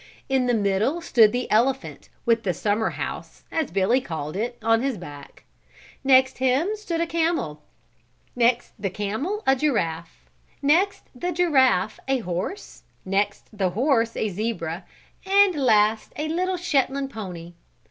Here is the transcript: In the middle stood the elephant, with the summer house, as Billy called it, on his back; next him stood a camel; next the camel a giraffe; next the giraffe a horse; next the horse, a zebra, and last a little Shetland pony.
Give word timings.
In 0.27 0.47
the 0.47 0.55
middle 0.55 0.99
stood 0.99 1.31
the 1.31 1.45
elephant, 1.51 2.09
with 2.25 2.41
the 2.41 2.55
summer 2.55 2.89
house, 2.89 3.43
as 3.51 3.69
Billy 3.69 4.01
called 4.01 4.35
it, 4.35 4.57
on 4.63 4.81
his 4.81 4.97
back; 4.97 5.43
next 6.03 6.39
him 6.39 6.69
stood 6.75 6.99
a 6.99 7.05
camel; 7.05 7.61
next 8.35 8.73
the 8.79 8.89
camel 8.89 9.43
a 9.45 9.55
giraffe; 9.55 10.27
next 10.59 11.03
the 11.13 11.31
giraffe 11.31 11.99
a 12.07 12.17
horse; 12.21 12.81
next 13.05 13.47
the 13.55 13.69
horse, 13.69 14.17
a 14.17 14.29
zebra, 14.29 14.85
and 15.23 15.53
last 15.53 16.13
a 16.15 16.27
little 16.29 16.57
Shetland 16.57 17.11
pony. 17.11 17.53